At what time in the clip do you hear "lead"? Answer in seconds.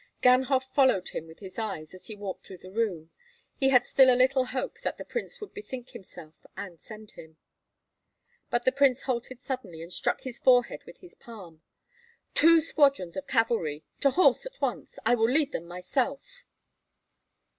15.29-15.51